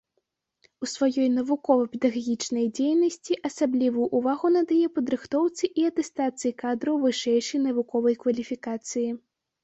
У 0.85 0.87
сваёй 0.91 1.25
навукова-педагагічнай 1.33 2.63
дзейнасці 2.77 3.33
асаблівую 3.49 4.07
ўвагу 4.19 4.47
надае 4.55 4.87
падрыхтоўцы 4.95 5.69
і 5.81 5.85
атэстацыі 5.89 6.53
кадраў 6.63 6.95
вышэйшай 7.03 7.59
навуковай 7.67 8.15
кваліфікацыі. 8.25 9.05